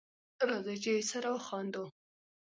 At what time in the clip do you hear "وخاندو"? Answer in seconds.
1.35-1.83